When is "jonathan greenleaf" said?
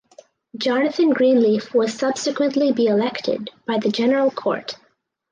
0.57-1.75